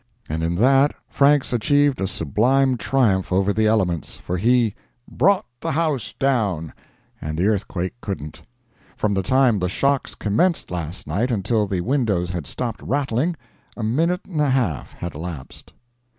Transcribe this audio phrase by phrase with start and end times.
[0.27, 4.73] And in that, Franks achieved a sublime triumph over the elements, for he
[5.07, 6.73] "brought the house down,"
[7.21, 8.41] and the earthquake couldn't.
[8.95, 13.35] From the time the shocks commenced last night, until the windows had stopped rattling,
[13.77, 15.71] a minute and a half had elapsed.